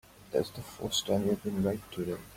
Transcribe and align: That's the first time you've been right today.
That's 0.31 0.49
the 0.49 0.63
first 0.63 1.05
time 1.05 1.27
you've 1.27 1.43
been 1.43 1.61
right 1.61 1.79
today. 1.91 2.17